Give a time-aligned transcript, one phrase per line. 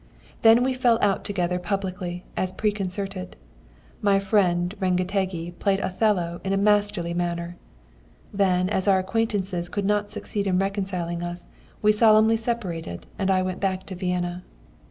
[0.41, 3.35] "Then we fell out together publicly, as preconcerted.
[4.01, 7.55] My friend Rengetegi played Othello in a masterly manner.
[8.33, 11.49] Then as our acquaintances could not succeed in reconciling us,
[11.83, 14.43] we solemnly separated and I went back to Vienna.